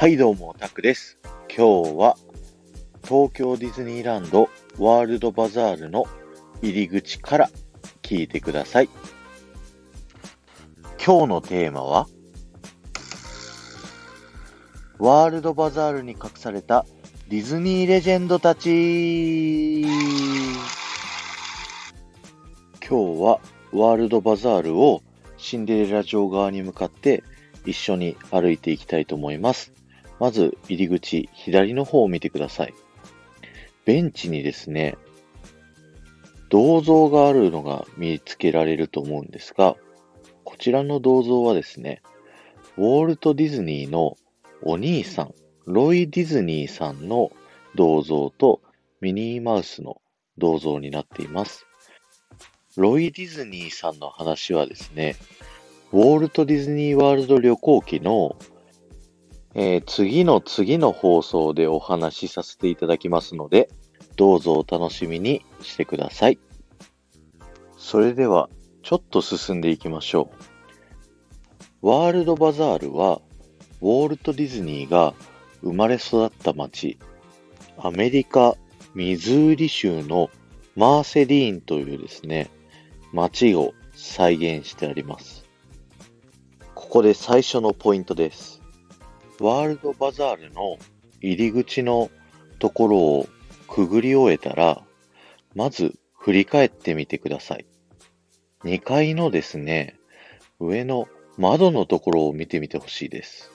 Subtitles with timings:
[0.00, 1.18] はいどうも、タクです。
[1.54, 2.16] 今日は
[3.04, 4.48] 東京ディズニーランド
[4.78, 6.06] ワールドバザールの
[6.62, 7.50] 入り口から
[8.00, 8.88] 聞いてください。
[11.04, 12.06] 今日のテーマは
[14.98, 16.86] ワールドバザールに隠された
[17.28, 19.90] ディズニーレジェンドたち今
[22.80, 23.38] 日は
[23.70, 25.02] ワールドバザールを
[25.36, 27.22] シンデレラ城側に向かって
[27.66, 29.74] 一緒に歩いていきたいと思います。
[30.20, 32.74] まず入り口、左の方を見てください。
[33.86, 34.96] ベンチにですね、
[36.50, 39.76] 銅像があるのが見つけられると思うんですが、
[40.44, 42.02] こちらの銅像はですね、
[42.76, 44.16] ウォルト・ディズニーの
[44.62, 45.34] お兄さん、
[45.64, 47.32] ロイ・ディズニーさんの
[47.74, 48.60] 銅像と
[49.00, 50.00] ミニーマウスの
[50.38, 51.66] 銅像になっています。
[52.76, 55.16] ロイ・ディズニーさんの話はですね、
[55.92, 58.36] ウォルト・ディズニー・ワールド旅行記の、
[59.54, 63.68] えー次の次の放送でお話しさせていただきますので、
[64.16, 66.38] どうぞお楽しみにしてください。
[67.76, 68.48] それでは、
[68.82, 70.30] ちょっと進んでいきましょ
[71.82, 71.88] う。
[71.88, 73.20] ワールドバザールは、
[73.80, 75.14] ウォルト・ディズニーが
[75.62, 76.98] 生まれ育った町、
[77.78, 78.56] アメリカ・
[78.94, 80.30] ミズーリ州の
[80.76, 82.50] マーセリーンというですね、
[83.12, 85.46] 町を再現してあります。
[86.74, 88.59] ここで最初のポイントです。
[89.40, 90.78] ワールドバザールの
[91.22, 92.10] 入り口の
[92.58, 93.28] ところを
[93.66, 94.82] くぐり終えたら、
[95.54, 97.64] まず振り返ってみてください。
[98.64, 99.96] 2階のですね、
[100.58, 103.50] 上の窓のところを見てみてほしいです。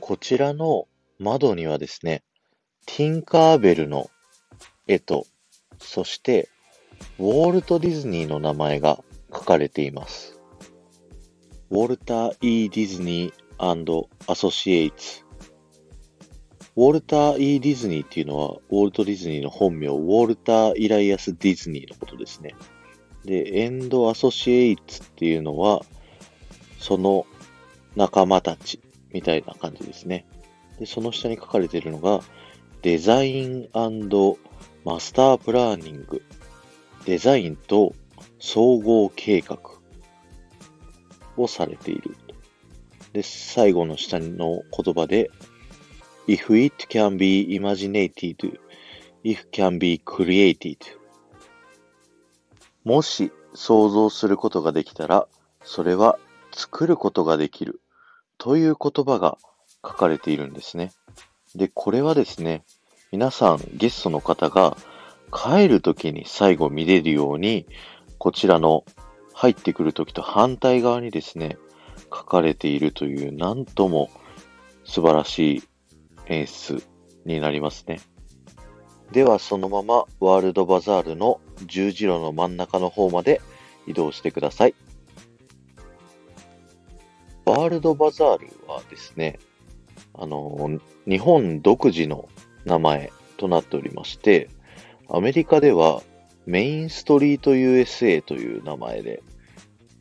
[0.00, 0.88] こちらの
[1.18, 2.22] 窓にはですね、
[2.86, 4.10] ティンカーベルの
[4.86, 5.26] 絵と、
[5.78, 6.48] そして、
[7.18, 10.40] ウォルト・ディズニーの名前が書かれています。
[11.70, 15.24] ウォルター・ E・ ディズニーアソシエイツ。
[16.76, 22.54] ウォルター・ E・ ディズニーっていうのは、ウォルト・ディズニーの本名、ウォルター・イライアス・ディズニーのことですね。
[23.24, 25.82] で、エンド・アソシエイツっていうのは、
[26.80, 27.26] その
[27.94, 28.80] 仲間たち
[29.12, 30.26] みたいな感じですね。
[30.80, 32.20] で、その下に書かれているのが、
[32.82, 33.68] デザイン
[34.84, 36.22] マスタープラーニング。
[37.06, 37.94] デザインと
[38.38, 39.58] 総合計画
[41.36, 42.16] をされている。
[43.14, 45.30] で、最後の下の言葉で、
[46.26, 48.58] if it can be imaginated,
[49.24, 50.76] if can be created
[52.84, 55.28] もし想像することができたら、
[55.62, 56.18] それは
[56.52, 57.80] 作ることができる
[58.36, 59.38] という言葉が
[59.82, 60.92] 書かれているんですね。
[61.54, 62.64] で、これはですね、
[63.12, 64.76] 皆さんゲストの方が
[65.32, 67.66] 帰るときに最後見れるように、
[68.18, 68.84] こちらの
[69.32, 71.56] 入ってくるときと反対側にですね、
[72.14, 74.10] 書かれているという、なんとも
[74.84, 75.62] 素晴らしい
[76.26, 76.82] 演出
[77.24, 78.00] になりますね。
[79.12, 83.40] では、そのままワールドバザールの十字路の真ん中の方まで
[83.86, 84.74] 移動してください。
[87.44, 89.38] ワールドバザールはですね、
[90.14, 92.28] あの、日本独自の
[92.64, 94.48] 名前となっておりまして、
[95.08, 96.02] アメリカでは
[96.46, 99.22] メインストリート USA という名前で、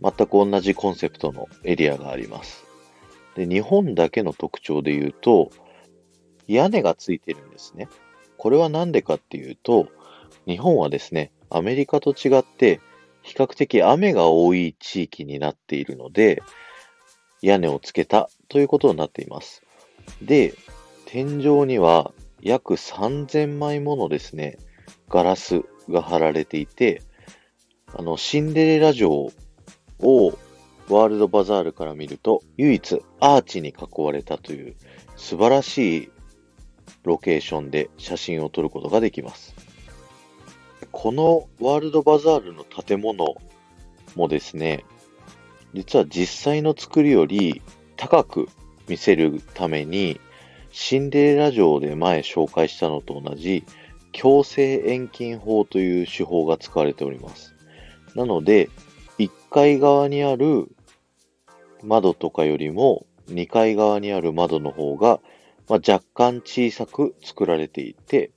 [0.00, 2.64] 全く同じコンセプトのエリアがあります。
[3.34, 5.50] で、日本だけの特徴で言うと、
[6.46, 7.88] 屋根がついてるんですね。
[8.36, 9.88] これは何でかっていうと、
[10.46, 12.80] 日本はですね、アメリカと違って、
[13.22, 16.42] 比較的雨が多い地域になっているので、
[17.42, 19.62] 屋根をつけたということになっています。
[20.22, 20.54] で、
[21.06, 24.58] 天井には約3000枚ものですね、
[25.08, 27.02] ガラスが貼られていて、
[27.94, 29.30] あの、シンデレラ城
[30.00, 30.38] を
[30.88, 34.74] ワールドバザールから見ると、唯一アーチに囲われたという
[35.16, 36.10] 素晴らしい
[37.04, 39.54] ロケーションで写真を撮ることができます。
[40.92, 43.36] このワールドバザールの建物
[44.14, 44.84] もですね、
[45.74, 47.62] 実は実際の作りより
[47.96, 48.48] 高く
[48.88, 50.20] 見せるために、
[50.70, 53.64] シンデレラ城で前紹介したのと同じ
[54.12, 57.54] 強制遠近法という手法が使われております。
[58.14, 58.70] なので、
[59.18, 60.68] 1階側にある
[61.82, 65.20] 窓とかよりも2階側にある窓の方が、
[65.68, 68.30] まあ、若干小さく作られていて、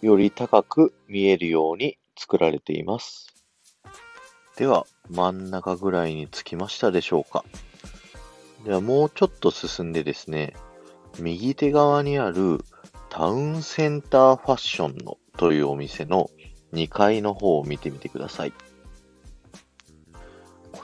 [0.00, 3.34] より高く見えるように作られています。
[4.56, 7.44] では、真ん中ぐらいにつきましたでしょうか。
[8.64, 10.54] では、もうちょっと進んでですね、
[11.20, 12.58] 右手側にある
[13.08, 16.30] タウンセンターファッションのというお店の
[16.72, 18.52] 2階の方を見てみてください。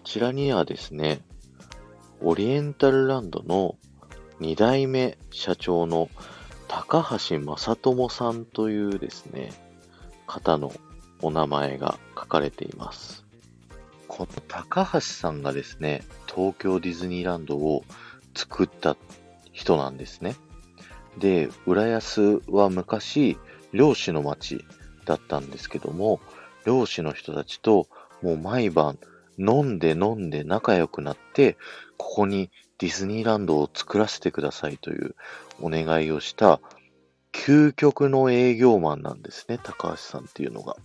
[0.04, 1.22] こちらにはですね、
[2.20, 3.76] オリエンタルランドの
[4.38, 6.10] 2代目社長の
[6.68, 9.50] 高橋正智さんというですね、
[10.26, 10.74] 方の
[11.22, 13.24] お名前が書かれています。
[14.06, 17.82] この高橋さんがですね、東京ディズニーランドを
[18.34, 18.98] 作った
[19.52, 20.36] 人なんですね。
[21.16, 23.38] で、浦安は昔、
[23.72, 24.66] 漁師の町
[25.06, 26.20] だったんですけども、
[26.66, 27.88] 漁師の人たちと
[28.20, 28.98] もう毎晩
[29.38, 31.56] 飲んで飲んで仲良くなって、
[31.96, 35.14] ここにディズニーランドを作らせてくださいという
[35.60, 36.60] お願いをした
[37.32, 40.76] 究極の営業マンなんですね、高橋さんっていうのが。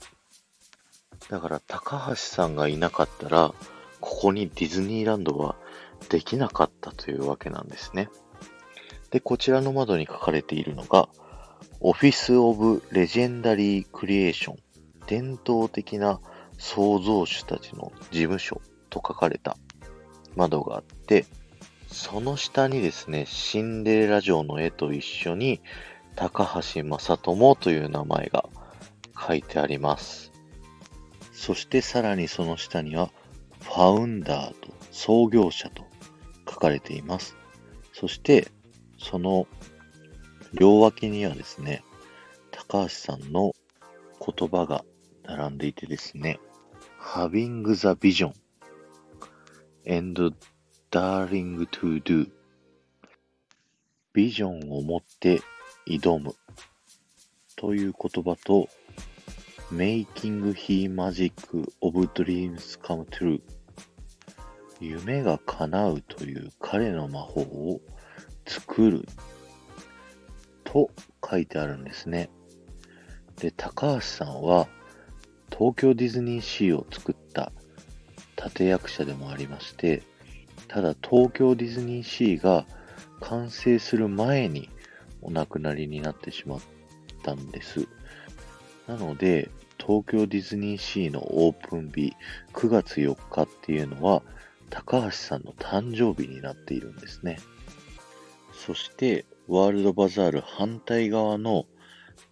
[1.29, 3.53] だから高橋さんがいなかったら、
[3.99, 5.55] ここにディズニーランドは
[6.09, 8.09] できなかったというわけなんですね。
[9.11, 11.09] で、こちらの窓に書かれているのが、
[11.81, 14.57] オフィス・オブ・レジェンダリー・クリエーション、
[15.07, 16.19] 伝統的な
[16.59, 19.57] 創造主たちの事務所と書かれた
[20.35, 21.25] 窓があって、
[21.87, 25.61] その下にですね、シンデレラ城の絵と一緒に、
[26.15, 28.47] 高橋正智という名前が
[29.17, 30.31] 書いてあります。
[31.31, 33.09] そしてさらにその下には、
[33.61, 35.83] ファウンダーと創業者と
[36.47, 37.35] 書かれています。
[37.93, 38.49] そして、
[38.97, 39.47] その
[40.53, 41.83] 両脇にはですね、
[42.51, 43.53] 高橋さんの
[44.19, 44.83] 言葉が
[45.23, 46.39] 並んでいてですね、
[47.13, 48.31] having the vision
[49.87, 50.31] and
[50.91, 52.27] daring to do
[54.13, 55.41] ビジョンを持って
[55.87, 56.35] 挑む
[57.55, 58.67] という言葉と
[59.71, 61.33] making he magic
[61.81, 63.41] of dreams come true
[64.79, 67.81] 夢が叶うという彼の魔法を
[68.45, 69.05] 作る
[70.63, 70.91] と
[71.27, 72.29] 書いてあるんですね。
[73.37, 74.67] で、高橋さんは
[75.59, 77.51] 東京ディズニーシーを作った
[78.41, 80.03] 立役者でもありまして、
[80.69, 82.65] ただ東京ディズニーシーが
[83.19, 84.69] 完成する前に
[85.21, 86.59] お亡くなりになってしまっ
[87.23, 87.89] たんです。
[88.87, 92.13] なので、東京ディズニーシーのオープン日
[92.53, 94.23] 9月4日っていうのは
[94.69, 97.37] 高橋さんの誕生日になっているんですね。
[98.53, 101.65] そして、ワールドバザール反対側の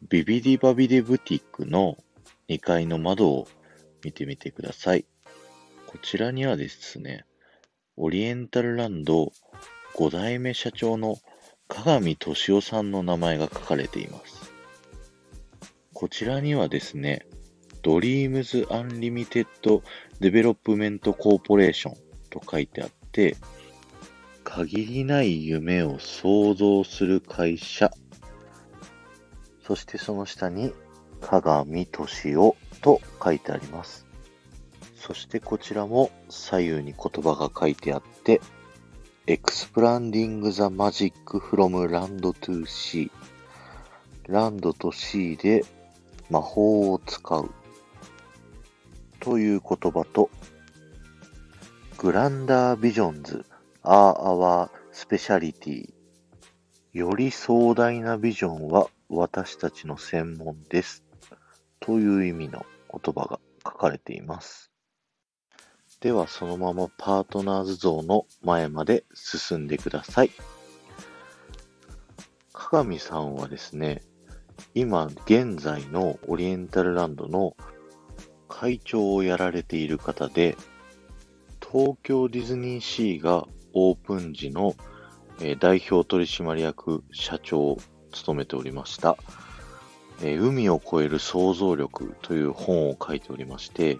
[0.07, 1.97] ビビディバビディブティックの
[2.49, 3.47] 2階の窓を
[4.03, 5.05] 見てみてください。
[5.85, 7.25] こちらにはですね、
[7.95, 9.31] オリエンタルランド
[9.95, 11.17] 5代目社長の
[11.67, 14.53] 鏡敏夫さんの名前が書かれています。
[15.93, 17.25] こちらにはですね、
[17.81, 21.95] Dreams Unlimited Development Corporation
[22.29, 23.35] と書いてあって、
[24.43, 27.91] 限りない夢を創造する会社。
[29.65, 30.73] そしてその下に、
[31.27, 34.05] 鏡敏夫と書いてあります。
[34.95, 38.41] そしてこちらも左右に言葉が書いてあって、
[39.27, 43.11] Expanding the Magic from Land to Sea
[44.27, 45.63] ランドとシーで
[46.29, 47.49] 魔法を使う
[49.21, 50.29] という言葉と
[51.97, 53.45] グランダービジョンズ
[53.83, 55.93] are our specialty
[56.91, 61.06] より壮大なビジョンは私たちの専門です。
[61.79, 64.71] という意味の言葉が書かれています。
[65.99, 70.31] ではそのままパートナーズ像の前まで進んでください。
[72.53, 74.03] 鏡さんはですね、
[74.73, 77.55] 今現在のオリエンタルランドの
[78.47, 80.55] 会長をやられている方で、
[81.61, 84.75] 東京ディズニーシーがオープン時の、
[85.59, 87.77] 代表取締役社長を
[88.11, 89.17] 務めておりました、
[90.21, 93.97] えー、海を越える想像力という本を書いておりまして、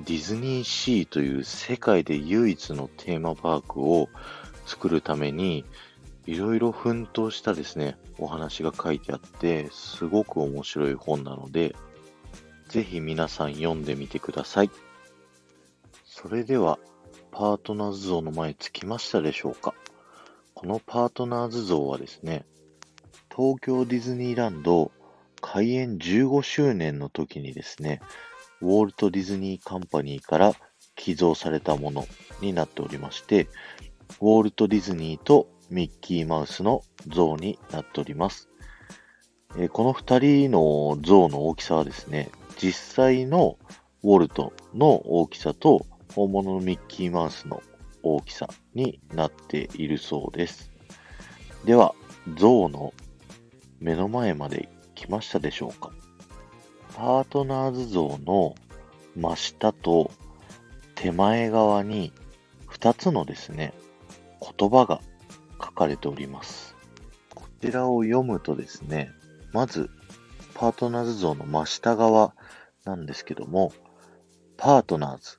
[0.00, 4.08] ディズニーシーという世界で唯一のテーマパークを
[4.66, 5.64] 作るために、
[6.26, 11.74] いろいろ奮闘したですね、お話が書いてあって、すごく面白い本なので、
[12.68, 14.70] ぜひ皆さん読んでみてください。
[16.06, 16.78] それでは、
[17.30, 19.74] パートナーズ像の前つきましたでしょうか
[20.54, 22.44] このパートナーズ像はですね、
[23.34, 24.92] 東京ディズニーランド
[25.42, 28.00] 開園15周年の時にですね、
[28.62, 30.54] ウォルト・ディズニー・カンパニーから
[30.94, 32.06] 寄贈されたもの
[32.40, 33.48] になっておりまして、
[34.20, 38.48] ウォルト・ディズニーとミッキーマウスの像になっております。
[39.58, 43.58] えこの二人の像の大きさはですね、実際の
[44.02, 45.84] ウォルトの大きさと
[46.14, 47.62] 本物のミッキーマウスの
[48.02, 50.70] 大きさになっているそうです。
[51.64, 51.94] では、
[52.36, 52.94] 象の
[53.80, 55.90] 目の前まで来ましたでしょうか？
[56.94, 58.54] パートナーズ像の
[59.16, 60.10] 真下と
[60.94, 62.12] 手前側に
[62.70, 63.72] 2つのですね、
[64.58, 65.00] 言葉が
[65.62, 66.76] 書かれております。
[67.34, 69.10] こちらを読むとですね、
[69.52, 69.90] まず、
[70.54, 72.34] パートナーズ像の真下側
[72.84, 73.72] なんですけども、
[74.56, 75.38] パートナーズ、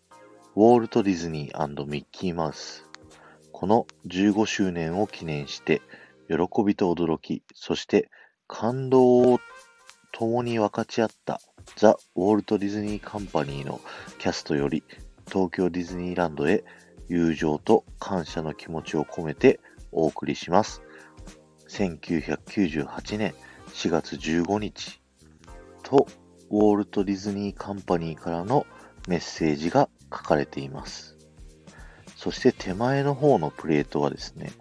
[0.55, 2.87] ウォルト・ディズニーミッキーマウス。
[3.51, 5.81] この15周年を記念して、
[6.27, 8.09] 喜びと驚き、そして
[8.47, 9.39] 感動を
[10.11, 11.39] 共に分かち合った
[11.75, 13.81] ザ・ウォルト・ディズニー・カンパニーの
[14.19, 14.83] キャストより
[15.27, 16.63] 東京ディズニーランドへ
[17.07, 19.59] 友情と感謝の気持ちを込めて
[19.91, 20.81] お送りします。
[21.69, 23.33] 1998年
[23.73, 25.01] 4月15日
[25.81, 26.07] と
[26.49, 28.65] ウォルト・ディズニー・カンパニーからの
[29.07, 31.17] メッセージが書かれています。
[32.15, 34.51] そして手前の方のプレートはですね、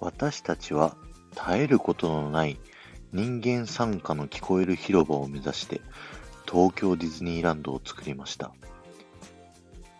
[0.00, 0.96] 私たちは
[1.38, 2.58] 絶えることのない
[3.12, 5.80] 人間参加の聞こえる広場を目指して
[6.50, 8.52] 東京ディズニーランドを作りました。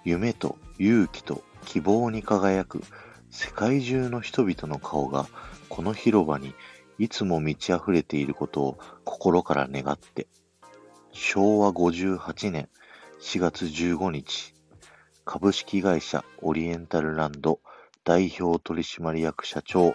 [0.04, 2.82] 夢と勇気と希望に輝く
[3.30, 5.26] 世界中の人々の顔が
[5.68, 6.54] この広場に
[6.98, 10.26] いつも満ち溢れていることを心から願って、
[11.12, 12.68] 昭和58年
[13.20, 14.54] 4月15日、
[15.24, 17.60] 株式会社オリエンタルランド
[18.04, 19.94] 代表取締役社長、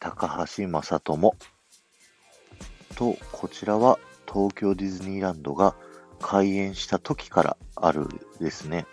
[0.00, 1.34] 高橋正智
[2.96, 5.76] と、こちらは東京ディズニーランドが
[6.20, 8.08] 開園した時からある
[8.40, 8.86] ですね、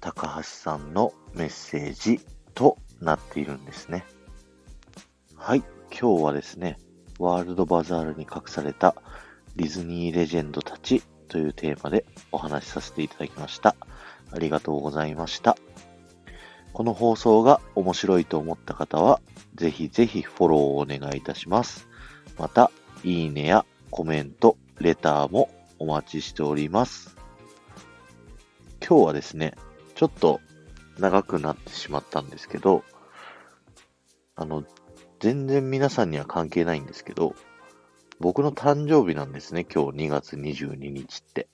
[0.00, 2.20] 高橋さんのメッセージ
[2.54, 4.04] となっているんですね。
[5.34, 6.78] はい、今日はですね、
[7.18, 8.94] ワールドバザールに隠された
[9.56, 13.74] ディズニーレジェンドたちというテーマでお話しさせていただきました。
[14.32, 15.56] ありがとうございました。
[16.76, 19.22] この放送が面白いと思った方は、
[19.54, 21.88] ぜひぜひフォローをお願いいたします。
[22.36, 22.70] また、
[23.02, 27.16] いいねやコメント、レターもお待ちしております。
[28.86, 29.54] 今日はですね、
[29.94, 30.42] ちょっと
[30.98, 32.84] 長くなってしまったんですけど、
[34.34, 34.62] あの、
[35.18, 37.34] 全然皆さんには関係ないんですけど、
[38.20, 41.48] 僕の誕生日なんですね、今日2月22日って。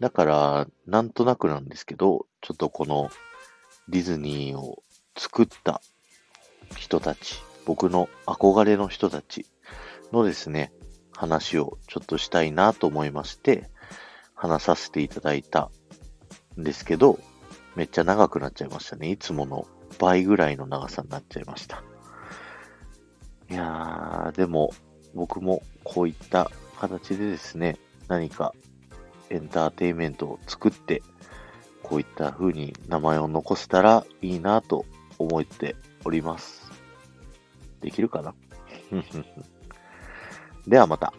[0.00, 3.08] だから、なんとなくなんですけど、ちょっとこの
[3.88, 4.82] ディズニーを
[5.16, 5.80] 作った
[6.76, 9.46] 人たち、僕の憧れの人たち
[10.12, 10.72] のですね、
[11.12, 13.70] 話をちょっとしたいなと思いまして、
[14.34, 15.70] 話させていただいた
[16.58, 17.18] んですけど、
[17.76, 19.10] めっちゃ長くなっちゃいましたね。
[19.10, 19.66] いつもの
[19.98, 21.82] 倍ぐらいの長さになっちゃいました。
[23.50, 24.72] いやー、でも
[25.14, 28.54] 僕もこういった形でですね、何か
[29.30, 31.02] エンターテインメントを作って、
[31.84, 34.86] こういった風に名前を残せたらいいなと
[35.18, 36.72] 思っております。
[37.80, 38.34] できるかな？
[40.66, 41.12] ではまた。